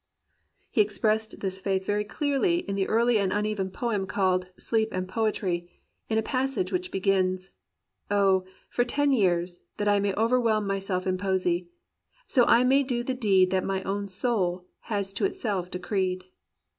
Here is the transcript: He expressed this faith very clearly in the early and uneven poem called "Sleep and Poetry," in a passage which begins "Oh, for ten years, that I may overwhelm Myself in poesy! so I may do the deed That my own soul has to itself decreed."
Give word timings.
He 0.71 0.81
expressed 0.81 1.41
this 1.41 1.59
faith 1.61 1.85
very 1.85 2.03
clearly 2.03 2.67
in 2.67 2.73
the 2.73 2.87
early 2.87 3.19
and 3.19 3.31
uneven 3.31 3.69
poem 3.69 4.07
called 4.07 4.47
"Sleep 4.57 4.89
and 4.91 5.07
Poetry," 5.07 5.69
in 6.09 6.17
a 6.17 6.23
passage 6.23 6.71
which 6.73 6.89
begins 6.89 7.51
"Oh, 8.09 8.43
for 8.67 8.83
ten 8.83 9.11
years, 9.11 9.59
that 9.77 9.87
I 9.87 9.99
may 9.99 10.15
overwhelm 10.15 10.65
Myself 10.65 11.05
in 11.05 11.19
poesy! 11.19 11.69
so 12.25 12.45
I 12.47 12.63
may 12.63 12.81
do 12.81 13.03
the 13.03 13.13
deed 13.13 13.51
That 13.51 13.63
my 13.63 13.83
own 13.83 14.07
soul 14.09 14.65
has 14.85 15.13
to 15.13 15.25
itself 15.25 15.69
decreed." 15.69 16.25